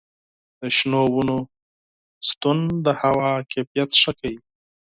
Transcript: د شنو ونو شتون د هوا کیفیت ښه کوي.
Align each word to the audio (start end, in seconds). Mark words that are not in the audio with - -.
د 0.59 0.61
شنو 0.77 1.01
ونو 1.13 1.37
شتون 2.27 2.57
د 2.85 2.87
هوا 3.01 3.31
کیفیت 3.51 3.89
ښه 4.01 4.11
کوي. 4.19 4.37